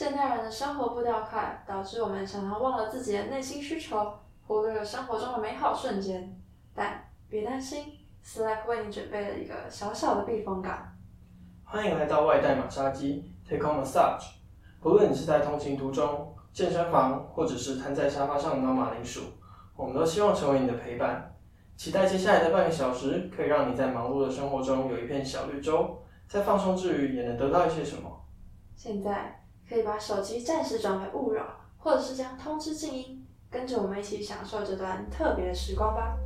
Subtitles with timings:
[0.00, 4.10] 现代人的生活步调快，导致我们常常忘了自己的内心需求，
[4.46, 6.40] 忽略了生活中的美好瞬间。
[6.74, 10.90] 但别担心，Slack 为你准备了一个小小的避风港。
[11.64, 14.24] 欢迎来到外带马杀鸡 Take on Massage。
[14.80, 19.20] 不论你是在通勤途中、健身房，或者是瘫在沙发上挠马铃薯，
[19.76, 21.30] 我们都希望成为你的陪伴。
[21.76, 28.10] 期待接下来的半个小时，可以让你在忙碌的生活中有一片小绿洲，在放松之余也能得到一些什么。
[28.74, 29.36] 现在。
[29.70, 31.46] 可以把手机暂时转为勿扰，
[31.78, 36.18] 或者是将通知静音，跟着我们一起享受这段特别的时光吧。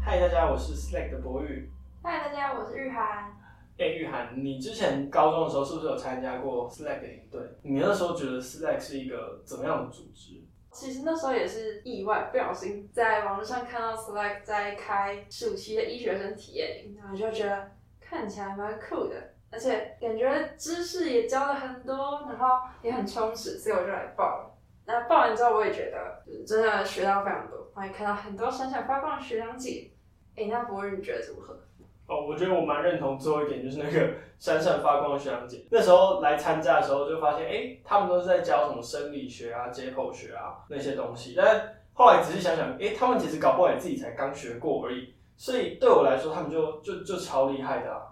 [0.00, 1.68] 嗨，大家，我是 Slack 的博宇。
[2.04, 3.36] 嗨，大家，我是玉涵。
[3.78, 7.40] 哎，玉涵，你之前高中的时候是不是有参加过 Slack 营队？
[7.62, 10.40] 你那时候觉得 Slack 是一个怎么样的组织？
[10.76, 19.16] 其实那时候也是意外，不小心在网络上看到 Slack 在开暑期的医学生体验营，然后就觉得看起来蛮酷的，
[19.50, 24.58] 而且感觉知识也教了很多，然后也很充实，所以我就来报了。
[24.84, 29.90] 那报完之后，我也觉得真的学到非常多，我也看到很多闪闪发光的学长姐。
[30.36, 31.58] 哎，那博日你觉得如何？
[32.06, 35.64] 哦，我觉得我蛮认同最后一点，就是那个闪闪发光的学长姐。
[35.70, 41.34] 那时候来参加的时候，就发现，哎，他们都是在教什么生理学啊、解剖学啊那些东西。
[41.36, 45.12] 但后来仔细想想，哎，他们其实搞不好也自己才刚学过而已。
[45.36, 48.02] 所以对我来说，他们就就就超厉害的啊！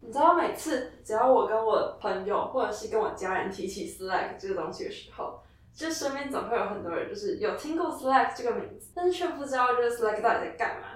[0.00, 5.40] 你知道，每次只要我跟我朋友或者是跟我家人提起 Slack 这个东西的时候，
[5.72, 10.88] 就身边总会有很多人就是有听过 Slack 这个名字，但是却不知道这个 Slack 到底在干嘛。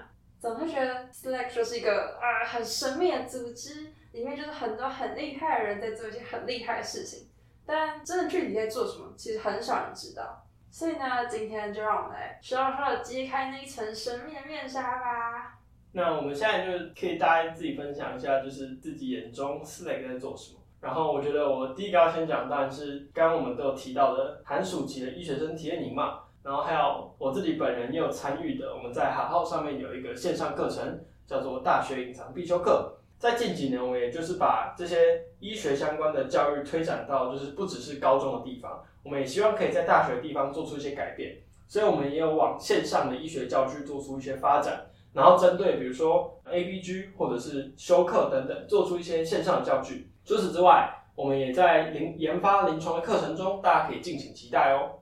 [0.43, 7.29] 总会觉得 Slack 就是一个啊很神秘的组织，里面就是很多很厉害的人在做一些很厉害的事情，
[7.65, 10.45] 但真的具体在做什么，其实很少人知道。
[10.69, 15.57] 所以呢，今天就让我们来稍稍的揭开那一层神秘的面纱吧。
[15.93, 20.59] 那我们现在就是可以大家自己分享一下，就是自己眼中 Slack 在做什么。
[20.81, 26.19] 然后我觉得我第一个要先讲，当然是刚刚我们都有提到的寒暑期的医学生体验营嘛。
[26.43, 32.97] 然后还有我自己本人也有参与的，我们在海号上面有一个线上课程，叫做大学隐藏必修课。
[33.17, 41.37] 在近几年，我们也就是把这些医学相关的教育推展到，就是不只是高中的地方，我们也希望可以在大学的地方做出一些改变。
[41.65, 50.09] 所以，我们也有往线上的医学教具做出一些发展，然后针对比如说 A B G 或者是修课等等，做出一些线上的教具。
[50.25, 54.99] 除此之外，我们也在临研发临床的课程中，大家可以敬请期待哦。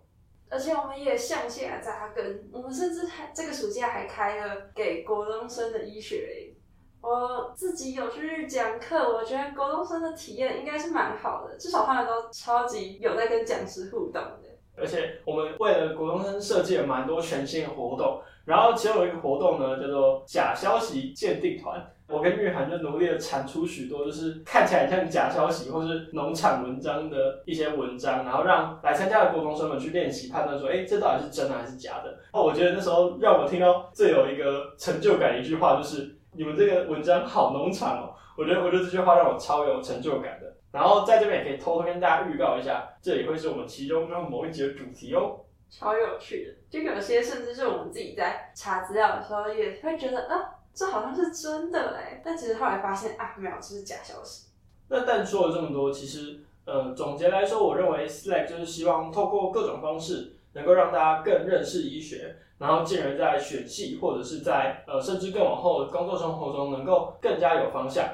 [0.52, 6.54] 而且我们也向下扎根，我们甚至还这个暑假还开了给国中生的医学
[7.02, 14.44] 我自己有去讲课，我觉得国中生的体验应该是蛮好的，至少他们都超级有在跟讲师互动的。
[14.76, 21.80] 而且我们为了国中生设计了蛮多全新的活动，然后其中有一个活动呢，叫做假消息鉴定团。
[22.12, 32.18] 我跟玉涵就努力的产出许多，就是看起来像假消息或是农场文章的一些文章，然后让来参加的高中生们去练习判断说，哎，这到底是真的还是假的？
[32.34, 38.14] 哦，我觉得那时候让我听到最有一个成就感的一句话，就是你们这个文章好农场哦。
[38.38, 40.52] 我觉得，我觉得这句话让我超有成就感的。
[40.72, 45.38] 然后在这边也可以偷偷跟大家预告一下，这也会是我们其中某一集的主题哦。
[45.70, 50.50] 超有趣的，就有些甚至是我们自己在查资料的时候也会觉得啊。
[50.74, 54.48] 这好像是真的哎，但其实后来发现啊，没有，这是假消息。
[54.88, 68.06] 那但说了这么多，其实呃，总结来说，我认为 Slack 就是希望透过各种方式，能够让大家更认识医学，然后进而，在选系或者是在呃，甚至更往后的工作生活中，能够更加有方向。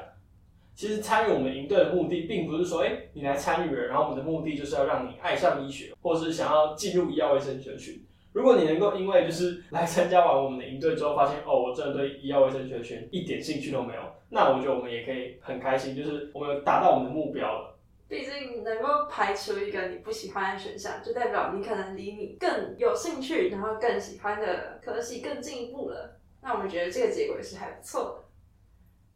[0.74, 8.04] 其实参与我们营队的目的，并不是说，哎，你来参与了，然后我们的目的就是要让你爱上医学，或是想要进入医药卫生学群。
[8.32, 17.74] 如果你能够因为就是来参加完我们的营队之后，发现哦，我真的对医药卫生学群一点兴趣都没有，那我觉得我们也可以很开心，就是我们有达到我们的目标了。
[18.08, 26.18] 毕竟能够排除一个你不喜欢的选项，就代表你可能离你更有兴趣，然后更喜欢的科系更进一步了。
[26.40, 28.22] 那我们觉得这个结果也是还不错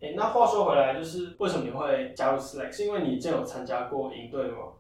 [0.00, 0.06] 的。
[0.06, 2.72] 哎，那话说回来，就是为什么你会加入 Slack？
[2.72, 4.72] 是因为你真有参加过营队吗？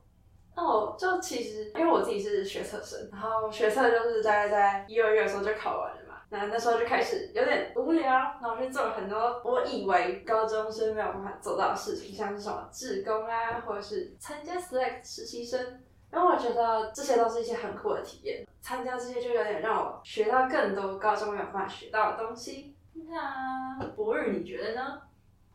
[0.54, 22.74] 那我，就其实因为我自己是学测生，然后学测就是大概在一二月的时候就考完了嘛，那那时候就开始有点无聊，然后去做了很多我以为高中生没有办法做到的事情，像是什么志工啊，或者是参加 Slack 实习生，然后我觉得这些都是一些很酷的体验，参加这些就有点让我学到更多高中没有办法学到的东西。
[23.08, 25.00] 那博日你觉得呢？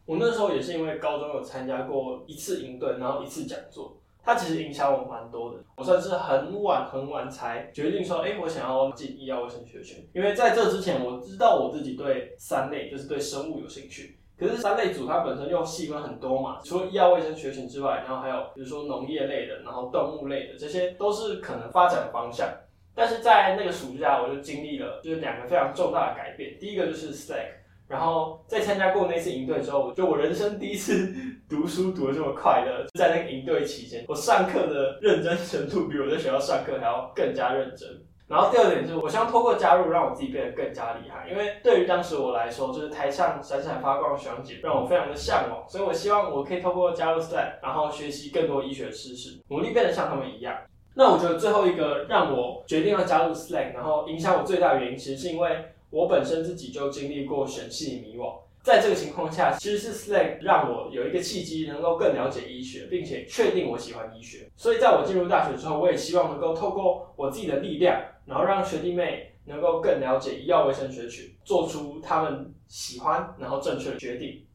[0.07, 3.95] 我那时候也是因为高中有参加过一次营队，然后一次讲座。
[4.27, 10.05] 它其实影响我蛮多的，我算是很晚很晚才决定说，哎，我想要进医药卫生学群。
[10.13, 22.49] 因为在这之前，我知道我自己对三类，就是对生物有兴趣，可是三类组它本身又细分很多嘛，除了医药卫生学群之外，然后还有比如说农业类的，然后动物类的，这些都是可能发展的方向。
[22.93, 26.57] 但是在那个暑假，我就经历了就是两个非常重大的改变。
[26.59, 27.47] 第一个就是 Slack，
[27.87, 31.13] 然后在参加过那次营队之后，就我人生第一次
[31.49, 32.85] 读书读的这么快乐。
[32.93, 37.87] 在那个营队期间，我上课的认真程度比我在学校上课还要更加认真。
[38.27, 41.29] 然后第二点就是，我希望透过加入，让我自己变得更加厉害。
[41.29, 45.63] 因为对于当时我来说，就是台上闪闪发光的学长姐，让我非常的向往。
[45.69, 50.57] 所以我希望我可以透过加入 Slack，然后学习更多医学知识，努力变得像他们一样。
[50.93, 58.39] 那我觉得最后一个让我决定要加入 Slack，然后影响我最大的原因，其实是因为我本身自己就经历过选系迷惘。
[58.63, 64.49] 在这个情况下，其实是 Slack 让我有一个契机，能够更了解医学，并且确定我喜欢医学。
[64.57, 74.45] 所以在我进入大学之后，我也希望能够透过我自己的力量，然后让学弟妹能够更了解医药卫生学群，做出他们喜欢然后正确的决定。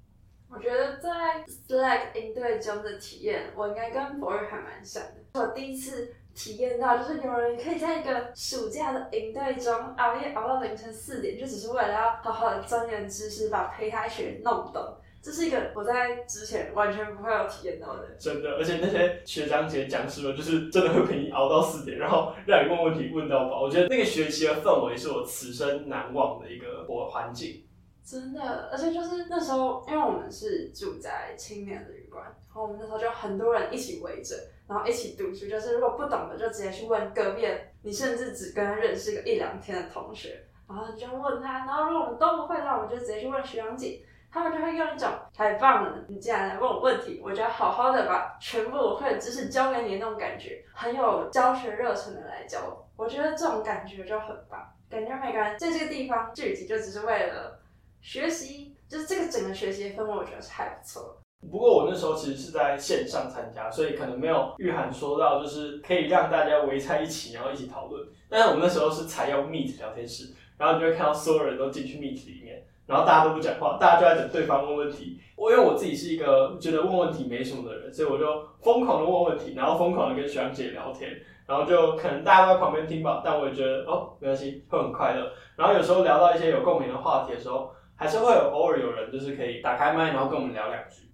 [0.50, 5.40] 我觉得在 Slack 应对中的体验，我应该跟博瑞还蛮像的。
[5.40, 6.14] 我第一次。
[6.34, 14.82] 体验到就是有人可以在一个暑假的营队中熬夜熬到凌晨四点，就只是为了要好好的钻研知识，把胚胎学弄懂。
[15.22, 18.08] 这是一个我在之前完全不会有体验到的。
[18.18, 23.62] 真的，而且那些学长姐讲师们，就是真的会陪你熬到四点，然后让你问问题问到饱。
[23.62, 27.64] 我觉得那个学习的氛围是我此生难忘的一个我环境。
[28.04, 34.34] 真的，而且就是那时候，因为我们是住在青年旅馆，然后我们那时候就很多人一起围着。
[34.72, 37.46] 然后一起读书，就是如果不懂的就直接去问隔壁，
[37.82, 44.02] 你甚至只跟他认识个一两天的同学，然后就问他，然后如果我们都不会的话，我们就直接去问学长姐，
[44.32, 54.58] 他们就会用一种太棒了，你竟然来问我问题，我就要好好的把全部我会的知识教给你那种感觉，很有教学热忱的来教，我觉得这种感觉就很棒，
[54.88, 57.60] 感觉每个人在这个地方聚集就只是为了
[58.00, 61.18] 学习，就是这个整个学习氛围，我觉得是还不错。
[61.50, 68.06] 不过我那时候其实是在线上参加，所以可能没有玉涵说到，就是可以让大家围在一起，然后一起讨论。
[68.30, 75.20] 但是我们那时候是采用 Meet 聊天室，然后你就会看到所有人都进去 Meet 里面，然后大家都不讲话，大家就在等对方问问题。
[75.36, 78.24] 我因为我自己是一个觉得问问题没什么的人，所以我就
[78.60, 81.10] 疯狂的问问题，然后疯狂的跟学长姐聊天，
[81.46, 85.32] 然后就可能大家都在旁边听吧，但我也觉得哦没关系，会很快乐。
[85.56, 91.08] 然后有时候聊到一些有共鸣的话题的时候，还是会有偶尔有人就是可以打开麦，然后跟我们聊两句。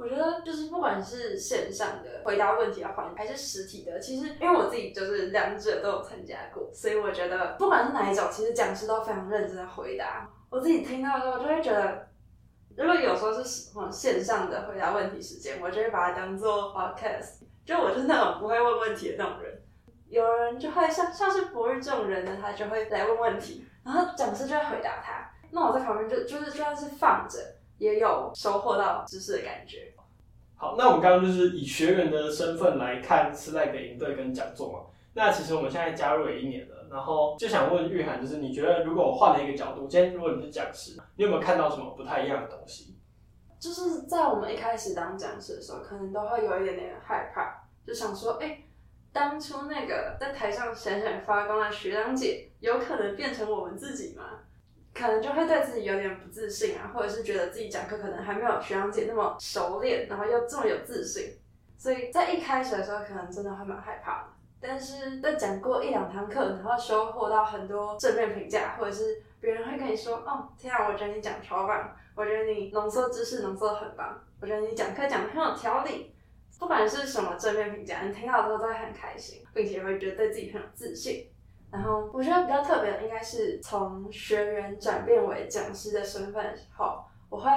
[0.00, 10.26] 我觉得就是不管是线上的回答问题的环还是实体的，其实因为我自己就是两者都有参加过，所以我觉得不管是哪一种，其实讲师都非常认真的回答。
[10.48, 12.08] 我自己听到的时候，就会觉得，
[12.76, 13.44] 如果有时候是
[13.92, 17.42] 线上的回答问题时间，我就会把它当做 podcast。
[17.66, 19.62] 就我是那种不会问问题的那种人，
[20.08, 25.30] 有人就会像像是博日这种人呢，他就会来问问题，然后讲师就会回答他。
[25.50, 27.38] 那我在旁边就就是就算是放着。
[27.80, 29.92] 也有收获到知识的感觉。
[30.54, 34.78] 好，那我们刚刚就是以学员的身份来看 Slack 营队跟讲座嘛。
[35.14, 42.96] 那其实我们现在加入了一年了，然后就想问玉涵，就是你觉得如果我换了一个角度，今天如果你是讲师，你有没有看到什么不太一样的东西？
[43.58, 48.62] 就是在我们一开始当讲师的时候，可能都会有一点点害怕，就想说，哎，
[49.12, 54.24] 当初那个在台上闪闪发光的学长姐，有可能变成我们自己吗？
[55.00, 61.38] 可能就会对自己有点不自信啊，或者是觉得自己讲课可能还没有学长姐那么熟练，然后又这么有自信，
[61.78, 64.28] 所以在一开始的时候可能真的会蛮害怕的。
[64.60, 76.14] 但是在讲过一两堂课，然后收获到很多正面评价，或者是别人会跟你说：“哦，天啊，我觉得你讲超棒，我觉得你浓缩知识浓缩的很棒，我觉得你讲课讲的很有条理。”
[76.60, 81.26] 不管是什么正面评价，你听到之后都会很开心，并且会觉得对自己很有自信。
[81.72, 87.50] 然后我觉得比较特别的，应该是从学员转变为讲师的身份后，我会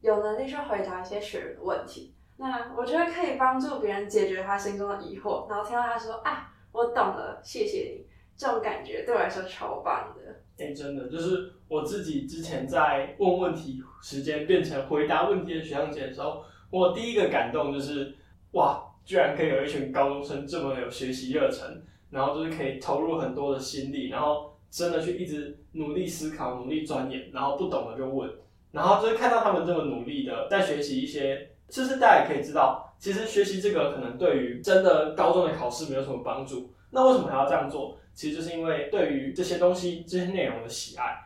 [0.00, 2.14] 有能力去回答一些学员的问题。
[2.36, 8.06] 那我觉得可以帮助别人解决他心中的疑惑，然后听到他说啊，我懂了，谢谢你，
[8.36, 10.42] 这种感觉对我来说超棒的。
[10.58, 18.14] 哎，真的，就是我自己之前在问问题时间变成回答问题的学长姐的时候，我第一个感动就是，
[18.52, 21.82] 哇，居然可以有一群高中生这么有学习热忱。
[22.14, 28.30] 然后就是可以投入很多的心力，然后真的去一直努力思考、努力钻研，然后不懂的就问，
[28.70, 36.72] 然后就是看到他们这么努力的在学习一些，就是大家也可以知道，其实学习这个可能对于真的高中的考试没有什么帮助。
[36.92, 37.98] 那为什么还要这样做？
[38.14, 41.18] 其实就是因为对于这些东西、这些内容的喜爱。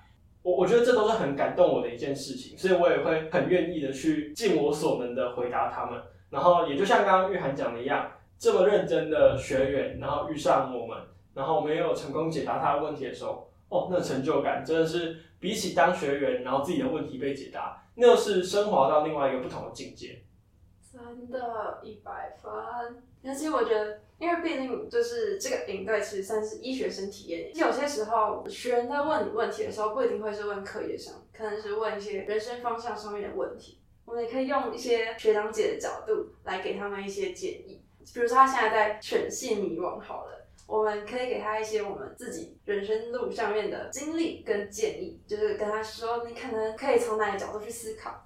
[0.43, 6.01] 我我觉得这都是很感动我的一件事情，所以我也会很愿意的去尽我所能的回答他们。
[6.31, 8.11] 然后也就像刚刚玉涵讲的一样。
[8.39, 10.97] 这么认真的学员，然后遇上我们，
[11.35, 20.23] 然后我们有成功解答他的问题的时候，哦，那成就感真的是比起当学员，然后自己的问题被解答，那又是升华到另外一个不同的境界。
[20.91, 22.51] 真的，一百分。
[23.25, 33.81] 而且我觉得，因为毕竟就是这个营队其实算是医学生体验，有些时候学员在问你问题的时候，不一定会是问课业上，可能是问一些人生方向上面的问题。
[34.05, 37.83] 我们也可以用一些学长姐的角度来给他们一些建议。
[38.15, 48.25] 比如说他现在在选系迷惘，好了，我们可以给他一些我们自己人生路上面的经历跟建议，就是跟他说，你可能可以从哪个角度去思考。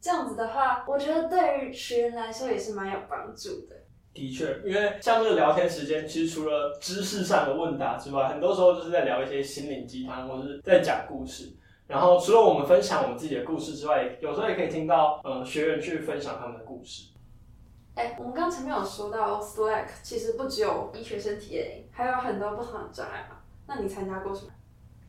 [0.00, 3.76] 这样子的话，我觉得对于学员来说也是蛮有帮助的。
[4.14, 11.52] 的确，因为像这个聊天时间，其实除了知识上的问答之外，很多时候就是在聊一些心灵鸡汤，或者是在讲故事。
[11.86, 17.10] 然后除了我们分享我们自己的故事之外，有时候也可以听到呃学员去分享他们的故事。
[17.94, 23.36] 哎，我们刚前面有说到 Slack，其实不只有医学生体验，还有很多不同的障碍嘛。
[23.66, 24.52] 那你参加过什么？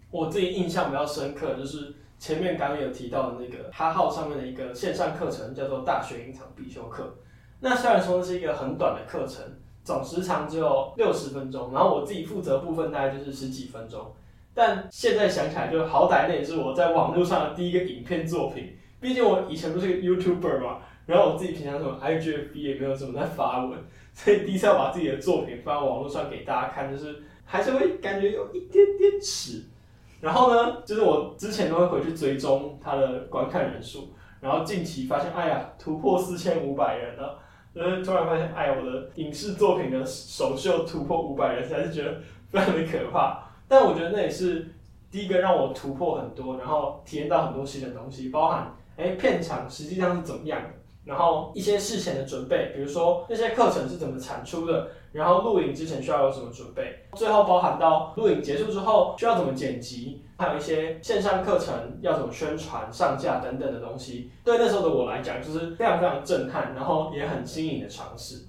[0.09, 7.15] 我自己印象比较深刻，就是前面刚刚有提到的那个哈号上面的一个线上课程，叫做大学隐藏必修课。
[7.61, 9.43] 那虽然说是一个很短的课程，
[9.83, 14.13] 总时长只有六十分钟，然后我自己负责部分大概就是十几分钟。
[14.53, 18.75] 但现在想起来，就好歹那也是我在网络上的第一个影片作品。
[18.99, 20.79] 毕竟我以前不是个 YouTuber 嘛，
[21.11, 23.77] 然后我自己平常什么 IGFB 也没有怎么在发文，
[24.13, 29.65] 所以第一次要把自己的作品放在网络上给大家看，就是还是会感觉有一点点耻。
[30.21, 37.39] 然后呢，就是我之前都会回去追踪他的观看人数，然后近期发现，哎呀，突破四千五百人了，
[37.75, 43.43] 就是突然发现，哎，我的影视作品的首秀突破五百人，还是觉得非常的可怕。
[43.67, 44.73] 但我觉得那也是
[45.09, 50.61] 第一个让我突破很多，然后体验到很多新的东西，包含哎片场实际上是怎么样，
[51.03, 64.31] 然后一些事前的准备，比如说那些课程是怎么产出的，然后录影之前需要有什么准备，最后包含到录影结束之后需要怎么剪辑，还有一些线上课程要怎么宣传、上架等等的东西。
[64.43, 68.45] 对那时候的我来讲，就是非常非常震撼，然后也很新颖的尝试。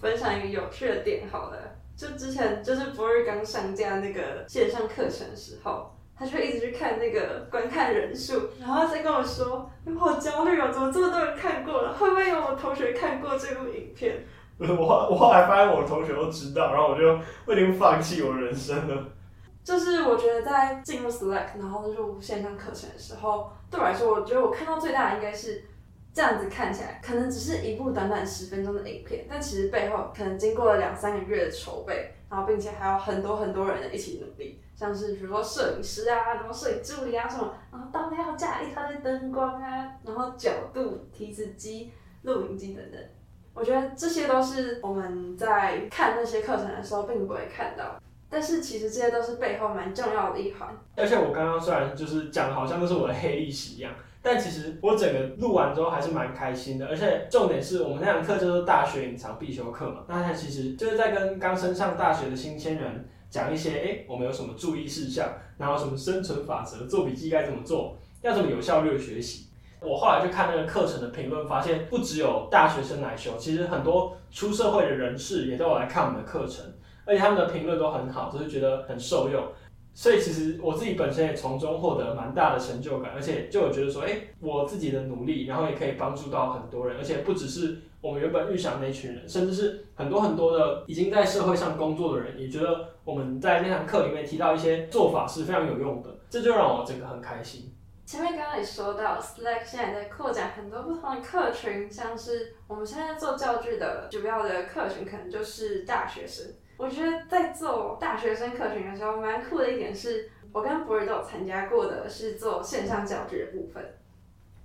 [0.00, 1.58] 分享一个有趣的点，好了。
[1.96, 11.92] 就之前就是博瑞刚上架那个线上课程的时候，他就一直去看那个 观看人数，然后再跟我说：“我好焦虑哦，怎么这么多人看过了？
[11.92, 14.24] 会不会有我同学看过这部影片？”
[14.58, 19.04] 我我后来发现我的同学都知道，然后我就我已经放弃我人生了。
[19.64, 25.64] 就是我觉得在进入 Slack 然后入线上课程的时候，对我来说，我觉得我看到最大的应该是。
[26.16, 43.00] 这样子看起来，可能只是一部短短十分钟的影片，但其实背后可能经过了两三个月的筹备，然后并且还有很多很多人一起努力，像是比如说摄影师啊，然后摄影助理啊什么，然后当天要架一套的灯光啊，然后角度、提词机、录影机等等，
[43.54, 50.68] 我觉得这些都是我们在看那些课程的时候并不会看到，但是其实这些都是背后蛮重要的一环。
[50.96, 53.94] 而且我刚刚虽然就是讲好像都是我的黑历史一样。
[54.24, 65.28] 但其实我整个录完之后还是蛮开心的，而且重点是我们那堂课就是大学隐藏必修课嘛，那它其实就是在跟刚升上大学的新鲜人讲一些，哎，我们有什么注意事项，
[65.58, 69.50] 然后什么生存法则，做笔记该怎么做，要怎么有效率的学习。
[69.80, 76.64] 我后来就看那个课程的评论，发现不只有大学生来修，其实很多出社会的人士也都有来看我们的课程，
[77.04, 79.44] 而且他们的评论都很好，就是觉得很受用。
[79.94, 97.72] 所以其实我自己本身也从中获得蛮大的成就感，而且就有觉得说，哎，我自己的努力，然后也可以帮助到很多人，而且不只是我们原本预想那群人，甚至是很多很多的已经在社会上工作的人，也觉得我们在那堂课里面提到一些做法是非常有用的，这就让我整个很开心。
[98.04, 106.44] 前面刚刚也说到，Slack 现在在扩展很多不同的客群，像是我们现在做教具的主要的客群，可能就是大学生。
[106.76, 113.94] 我觉得在做大学生课程的时候，蛮酷的一点是，我跟博尔都有参加过的是做线上教具的部分。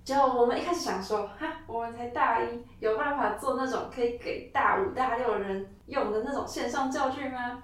[0.04, 7.62] 就我们一开始想说，哈，我们才大一，有办法做那种可以给大五、大六人用的那种线上教具吗？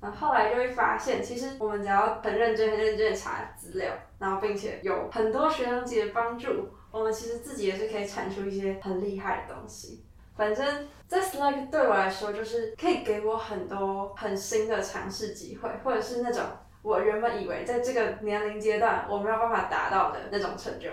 [0.00, 10.04] 然后后来就会发现，其实我们只要很认真、很认真的查资料，然后并且有很多学长姐的帮助，我们其实自己也是可以产出一些很厉害的东西。
[10.36, 16.42] 反正，在 Slack 对我来说，就是可以给我很多很新的尝试机会，或者是那种
[16.82, 20.88] 我原本以为在这个年龄阶段我没有办法达到的那种成就，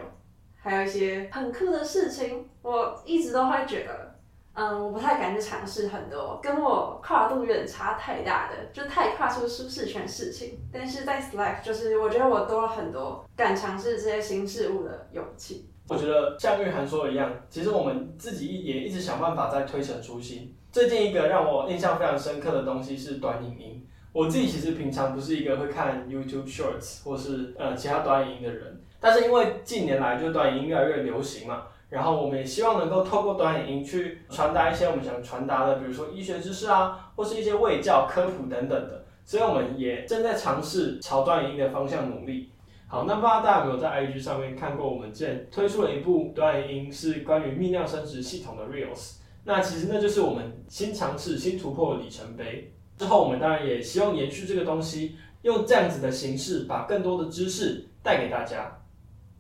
[0.62, 2.50] 还有一些很酷的事情。
[2.62, 4.16] 我一直都会觉得，
[4.54, 10.60] 嗯，我不太敢去尝试很多跟我跨度有点差太大的，就太跨出舒适圈事情。
[10.72, 15.69] 但是在 Slack，就是我觉得我多了很多敢尝试这些新事物的勇气。
[15.90, 20.54] 我觉得像玉涵说的一样，其实我们自己也一直想办法在推陈出新。
[20.72, 23.86] 最近一个让我印象非常深刻的东西是短影音。
[24.14, 39.06] 我自己其实平常不是一个会看 YouTube Shorts 或是呃其他短影音的人，但是因为近年来就短影音越来越流行嘛，然后我们也希望能够透过短影音去传达一些我们想传达的，比如说医学知识啊，或是一些卫教、科普等等的。
[39.26, 42.52] 所以我们也正在尝试朝短影音的方向努力。
[42.92, 49.18] 好，那不知道大家有没有在 IG 上面看过我们之前推出了一部短影音，是关于泌尿生殖系统的 Reels。
[49.44, 52.74] 那其实那就是我们新尝试、新突破的里程碑。
[52.98, 58.76] 之后我们当然也希望延续这个东西，用这样子的形式，把更多的知识带给大家。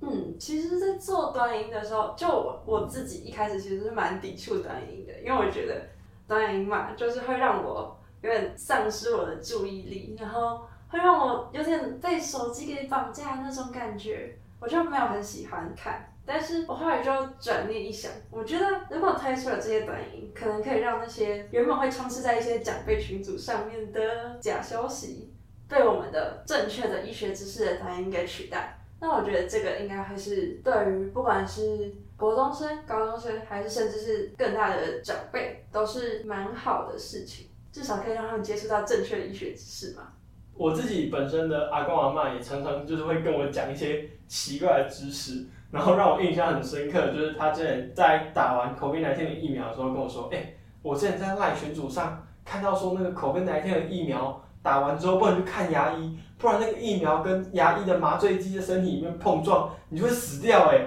[0.01, 5.87] 嗯，其实，在做短音的时候，就我我自己一开始其实是蛮抵触短音的，因为我觉得
[6.27, 10.61] 短音嘛，就是会让我有点丧失我的注意力，然后。
[10.89, 16.05] 会让我有点被手机给绑架的那种感觉，我就没有很喜欢看。
[16.25, 25.33] 但是我后来就转念一想，我觉得如果推出了这些短音，可能可以让那些原本会充斥在一些长辈群组上面的假消息，
[25.67, 28.77] 被我们的正确的医学知识的短音给取代。
[28.99, 37.47] 那我觉得这个应该会是对于不管是国中生、高中生，还是甚至是更大的长辈，都是蛮好的事情。
[37.71, 40.13] 至少可以让他们接触到正确的医学知识嘛。
[40.59, 60.85] 我自己本身的阿公阿妈也常常就是会跟我讲一些奇怪的知识，然后让我印象很深刻，就是他之前在打完口鼻 v 天的疫苗的时候跟我说，哎，我之前在赖群组上看到说那个口鼻 v 天的疫苗打完之后不能去看牙医，不然那个疫苗跟牙医的麻醉剂在身体里面碰撞，你就会死掉哎。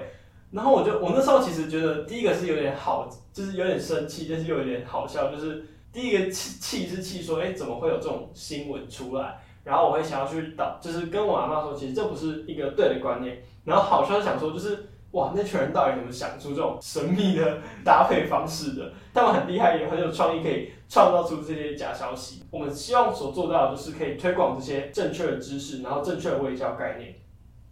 [0.51, 9.39] 然后我就我那时候其实觉得第一个是有点好，就是有点生气，但是又有点好笑，就是第一个气气是气说，哎，怎么会有这种新闻出来？
[9.63, 13.41] 然后我会想要去导，就是跟我阿妈说，其实这不是一个对的观念。
[13.63, 18.91] 然后好像想说，就是哇，那群人到底怎么想出这种神秘的搭配方式的？
[19.13, 22.43] 他们很厉害，也很有创意，可以创造出这些假消息。
[22.49, 27.13] 我们希望所做到的就是可以推广这些正确的知识，然后正确的卫教概念。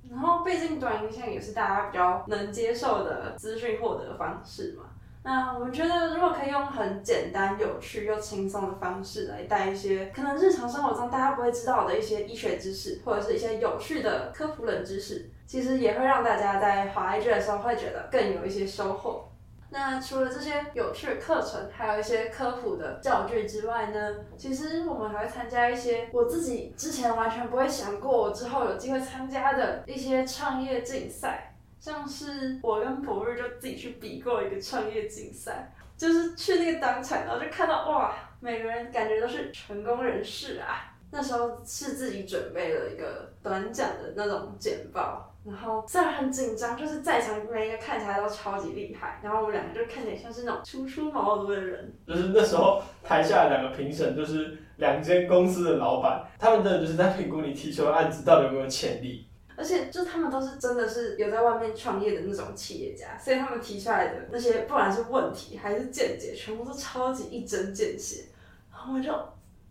[0.10, 4.91] 然后，毕竟短影像也是大家比较能接受的资讯获得方式嘛。
[5.24, 19.28] 那我们觉得，如果可以用很简单、有趣又轻松的方式来带一些可能日常生活中大家不会知道的一些医学知识，或者是一些有趣的科普冷知识，其实也会让大家在滑 IG 的时候会觉得更有一些收获。
[19.70, 31.51] 那除了这些有趣的课程，还有一些科普的教具之外呢，其实我们还会参加一些我自己之前完全不会想过，我之后有机会参加的一些创业竞赛。
[31.82, 40.94] 像是我跟博日就自己去比过一个创业竞赛，就是去那个当场，然后就看到哇，每个人感觉都是成功人士啊。
[41.14, 51.92] 那时候是自己准备了一个短讲的那种简报，然后虽然很紧张，就是在场每一个看起来都超级厉害，然后我们两个就看起来像是那种初出茅庐的人。
[52.08, 59.28] 就是那时候台下两个评审就是两间公司的老板，他们真的就是在评估你提出的案子到底有没有潜力。
[59.62, 68.24] 而且，就他们都是真的是有在外面创业的那种企业家，所以他们提出来的那些，不管是问题还是见解，全部都超级一针见血。
[68.72, 69.12] 然后我就，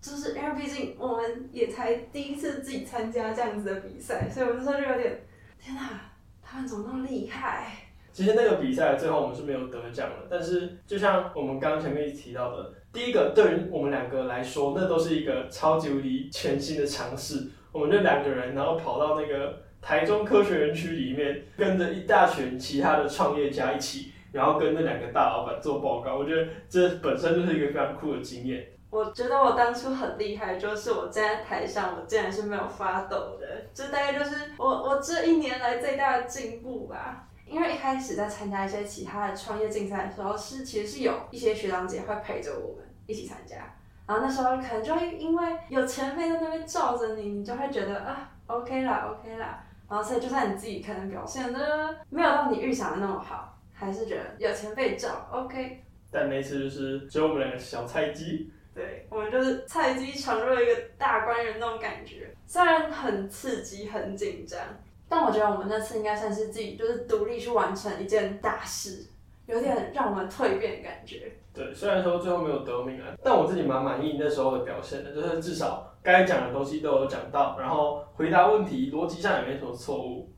[0.00, 5.20] 就是因为毕竟我们也才第一次自己参加这样子的比赛，所以我那时候就有点，
[5.60, 6.00] 天哪，
[6.40, 7.72] 他们怎么那么厉害？
[8.12, 17.48] 其实那个比赛最后我们是没有得奖的，但是就像我们刚刚前面提到的，第一个对于我们两个来说，那都是一个超级无敌全新的尝试。
[17.72, 19.68] 我们就两个人，然后跑到那个。
[19.80, 28.66] 台中科学园区里面，跟着一大群其他的创业家一起，然后跟那两个大老板做报告，我觉得这本身就是一个非常酷的经验。
[28.90, 37.26] 我觉得我当初很厉害，就是我站在台上，我竟然是没有发抖的，这大概就是我我这一年来最大的进步吧。
[37.46, 43.56] 因为一开始在参加一些其他的创业竞赛的时候，是其实是有一些学长姐会陪着我们一起参加，
[44.06, 49.64] 然后那时候可能就会因为有前辈在那边罩着你，你就会觉得啊，OK 啦，OK 啦。
[49.90, 55.82] 然后，所以就算你自己可能表现的没有到你预想的那么好，还是觉得有钱被照，OK。
[56.12, 64.60] 但那次就是只有我们两个小菜鸡，对我们就是菜鸡闯入一个大官人那种感觉，虽然很刺激、很紧张，
[65.08, 69.06] 但我觉得我们那次应该算是自己就是独立去完成一件大事。
[69.46, 71.32] 有点让我们蜕变的感觉。
[71.52, 80.30] 对，虽然说最后没有得名啊，但我自己蛮满意那时候的表现的，就是至少该讲的东西都有讲到，然后回答问题逻辑上也没什么错误。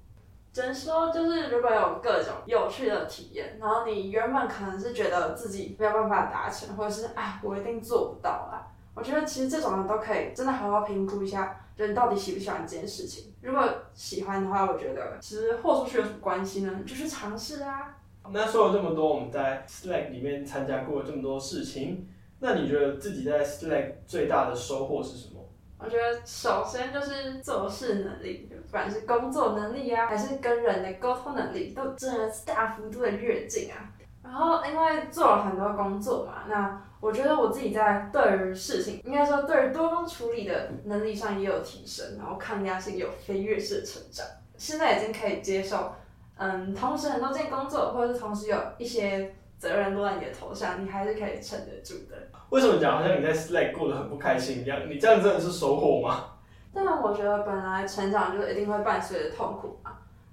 [0.53, 13.33] 只能说，就是如果有各种有趣的体验，然后你原本可能是觉得自己没有办法达成，或者是啊我一定做不到啊，我觉得其实这种人都可以真的好好评估一下，就你到底喜不喜欢这件事情。
[13.41, 16.81] 如果喜欢的话，我觉得其实豁出去有什么关系呢？
[16.87, 17.97] 就是尝试啊。
[18.31, 22.07] 那说了这么多，我们在 Slack 里面参加过这么多事情，
[22.41, 25.42] 那你觉得自己在 Slack 最大的收获是什么？
[25.85, 33.91] 我觉得首先就是做事能力，不管是工作能力啊，还是跟人的沟通能力，都真的是大幅度的跃进啊。
[34.23, 44.25] 然后因为做了很多工作嘛，那我觉得我自己在对于事情，应该说对于多方处理的能力上也有提升，然后抗压性有飞跃式的成长。
[44.57, 45.93] 现在已经可以接受，
[46.37, 52.17] 嗯，同时很多件工作，或者是同时有一些责任落在你的头上，你还是可以撑得住的。
[52.53, 54.79] 为什么讲好像你在 Slack 过得很不开心一样？
[54.87, 56.35] 你这样真的是收获吗？
[56.71, 59.93] 当然，我觉得本来成长就一定会伴随着痛苦嘛，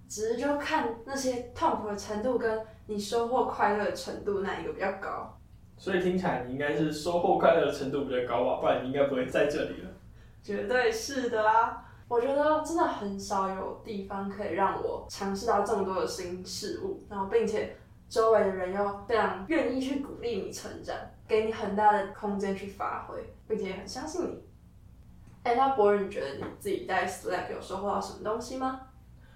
[0.09, 5.33] 只是就看那些痛苦的程度跟你收获快乐的程度哪一个比较高。
[5.77, 9.89] 所以听起来你应该是收获快乐的程度比较高吧，不然你应该不会在这里了。
[10.43, 11.85] 绝对是的啊！
[12.09, 17.77] 我觉得真的很少有地方可以让我尝试到这么多的新事物，然后并且
[18.09, 20.97] 周围的人又非常愿意去鼓励你成长，
[21.29, 23.15] 给你很大的空间去发挥，
[23.47, 24.43] 并且很相信你。
[25.43, 28.81] 哎，那博仁，你觉得你自己在 Slack 有收获到什么东西吗？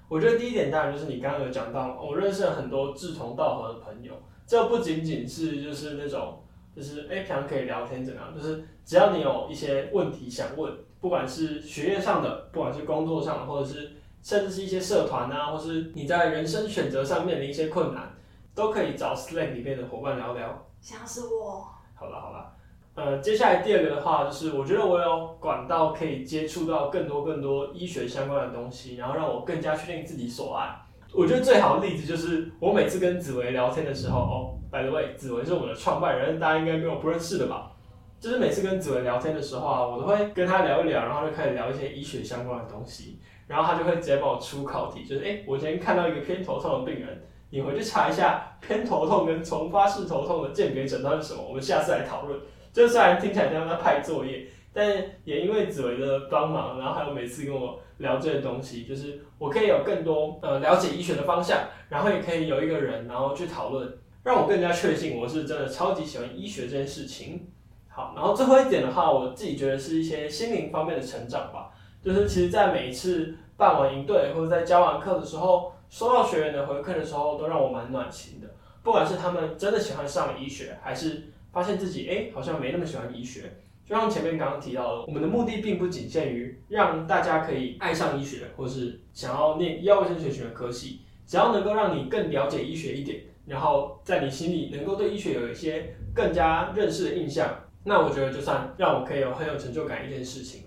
[0.09, 4.11] 我觉得第一点当然就是你刚刚有讲到，我认识了很多志同道合的朋友。
[4.45, 6.43] 这不仅仅是就是那种
[6.75, 18.11] 就是哎平常可以聊天怎样，就是只要你有一些问题想问，不管是学业上的，不管是工作上的，或者是甚至是一些社团啊，或是你在人生选择上面临一些困难，
[18.53, 20.65] 都可以找 Slack 里面的伙伴聊聊。
[20.81, 21.65] 像是我。
[22.03, 22.51] 好了好了，
[22.95, 30.75] 呃，接下来第二个的话，就是我觉得我有管道可以接触到更多更多医学相关的东西，然后让我更加确定自己所爱。
[31.13, 37.71] 我觉得最好的例子就是我每次跟紫薇聊天的时候，哦，by the way，紫薇是我们的创办人，大家应该没有不认识的吧？
[38.19, 52.35] 就是每次跟紫薇聊天的时候啊，我都会跟他聊一聊，然后就开始聊一些医学相关的东西，然后他就会直接帮我出考题，就是哎，我今天看到一个偏头痛的病人，你回去查一下偏头痛跟重发式头痛的鉴别诊断是什么，我们下次来讨论。
[52.73, 54.91] 就虽然听起来像在派作业，但
[55.23, 63.87] 也因为紫薇的帮忙，然后还有每次跟我聊这些东西，就是我可以有更多呃了解医学的方向，然后也可以有一个人，然后去讨论，
[64.23, 67.47] 让我更加确信我是真的超级喜欢医学这件事情。
[67.87, 71.69] 好，然后最后一点的话，我自己觉得是一些心灵方面的成长吧，
[72.01, 78.47] 就是其实在每一次办完营队或者在教完课的时候，收到学员的回馈的时候，都让我蛮暖心的，
[78.81, 81.29] 不管是他们真的喜欢上医学，还是。
[81.51, 83.41] 发现自己哎，好像没那么喜欢医学。
[83.87, 97.47] 就像前面刚刚提到的，我们的目的并不仅限于让大家可以爱上医学，或是想要念医药卫生学学科系，只要能够让你更了解医学一点，然后在你心里能够对医学有一些更加认识的印象，
[97.83, 100.62] 那我觉得就算让我可以有很有成就感一件事情。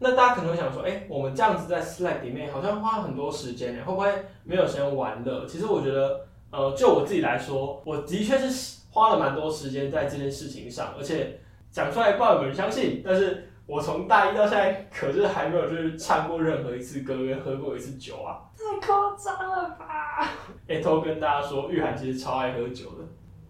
[0.00, 5.46] 那大家可能会想说，哎，我们这样子在 Slack 里面好像花很多时间呢，会不会没有时间玩乐？
[5.46, 8.80] 其实我觉得，呃，就我自己来说，我的确是。
[8.92, 13.00] 花了蛮多时间在这件事情上，而且讲出来不知道有没有人相信。
[13.04, 18.42] 但是我从大一到现在，可是还没有就是唱过任何一次歌，跟喝过一次酒啊！
[18.58, 20.28] 太夸张了吧！
[20.66, 23.04] 哎，偷跟大家说，玉涵其实超爱喝酒的，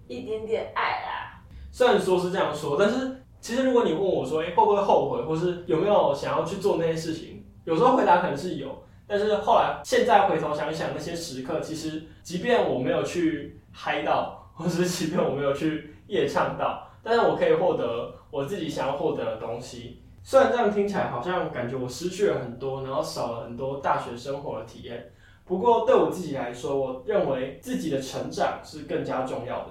[0.08, 1.40] 一点点爱啦。
[1.72, 8.68] 虽然说是这样说，但是其实如果你问我说，哎，会不会后悔，或是有没有想要去做那些事情，有时候回答可能是有。
[9.06, 14.36] 但是后来现在回头想想那些时刻，其实即便我没有去嗨到。
[14.60, 20.02] 或是即便我没有去夜唱到，但是我可以获得我自己想要获得的东西。
[20.22, 25.10] 虽然这样听起来好像感觉我失去了很多，然后少了很多大学生活的体验。
[25.46, 29.70] 不过对我自己来说，我认为自己的成长是更加重要的。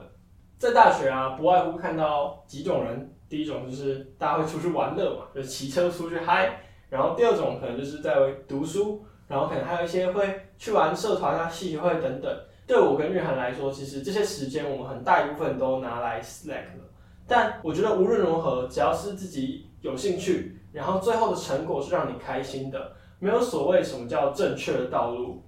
[0.57, 6.49] 在大学啊，不外乎看到几种人：第一种就是大家会出去玩乐嘛，就骑车出去嗨；
[6.89, 8.15] 然后第二种可能就是在
[8.47, 12.29] 读书，然后可能还有一些会去玩社团啊、戏剧会等等。
[12.65, 16.83] 对我跟日涵来说，其实这些时间我们很大一部分都拿来 Slack 了。
[17.27, 25.43] 但我觉得无论如何，只要是自己有兴趣，然后最后的成果是让你开心的，没有所谓什么叫正确的道路。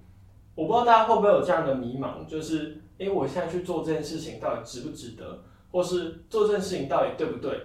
[0.54, 5.42] 我不知道大家会不会有这样的迷茫，就是诶，我现在去做这件事情到底值不值得，
[5.72, 7.58] 或是做这件事情到底对不对？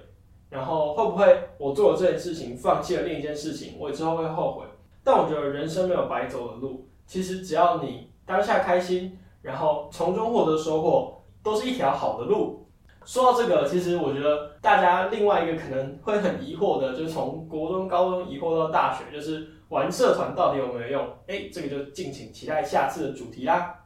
[0.49, 4.65] 然后会不会我做了这件事情，放弃了另一件事情，我之后会后悔？
[5.03, 9.19] 但我觉得人生没有白走的路，其实只要你当下开心。
[9.39, 12.67] 然后从中获得收获，都是一条好的路。
[13.05, 21.07] 说到这个，其实我觉得大家另外一个可能会很疑惑的，就是从国中、高中疑惑到大学，就是玩社团到底有没有用？
[21.27, 23.76] 哎，这个就敬请期待下次的主题啦。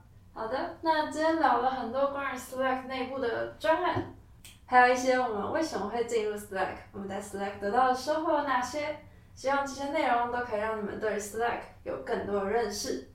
[0.41, 4.15] 好的，那今天聊了很多关于 Slack 内部的专案，
[4.65, 8.97] 还有一些我们为什么会进入 Slack，我们在 Slack 得到的收获有哪些？
[9.35, 13.07] 希望这些内容都可以让你们对 Slack 有更多的认识。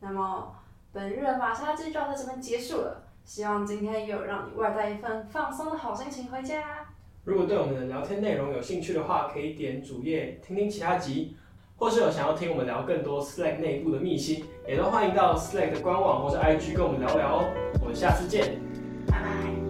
[0.00, 0.52] 那么。
[0.92, 6.88] 本日的马杀鸡就要在这边结束了，希望今天也有让你外带一份放松的好心情回家。
[7.22, 11.36] 如果对我们的聊天内容有兴趣的话，可以点主页听听其他集，
[11.76, 17.44] 或是有想要听我们聊更多 Slack 内部的秘辛，也都欢迎到 Slack 的官网或是 IG 跟我们聊聊哦。
[17.80, 18.58] 我们下次见。
[19.06, 19.63] 拜拜。